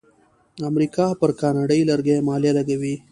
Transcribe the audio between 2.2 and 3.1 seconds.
مالیه لګوي.